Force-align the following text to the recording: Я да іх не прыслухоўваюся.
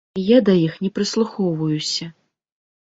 Я 0.29 0.39
да 0.47 0.55
іх 0.61 0.79
не 0.85 0.89
прыслухоўваюся. 0.95 2.13